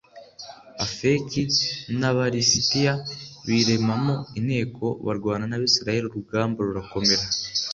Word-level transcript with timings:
afeki 0.85 1.41
n’ 1.99 2.01
aba 2.09 2.23
lisitiya 2.33 2.93
biremamo 3.47 4.15
inteko 4.39 4.85
barwana 5.05 5.45
n’ 5.47 5.53
abisirayeli 5.57 6.05
urugamba 6.07 6.59
rurakomera 6.67 7.25